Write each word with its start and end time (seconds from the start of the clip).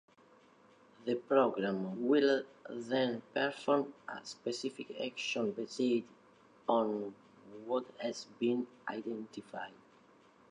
The 1.05 1.13
program 1.13 2.07
will 2.07 2.43
then 2.67 3.21
perform 3.35 3.93
a 4.09 4.25
specific 4.25 4.99
action 4.99 5.51
based 5.51 6.07
on 6.67 7.13
what 7.67 7.85
has 7.99 8.25
been 8.39 8.65
identified. 8.89 9.73